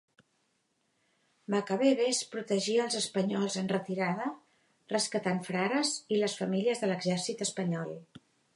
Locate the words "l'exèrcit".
6.91-7.49